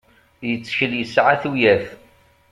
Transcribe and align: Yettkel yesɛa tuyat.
Yettkel 0.47 0.91
yesɛa 0.97 1.35
tuyat. 1.41 1.85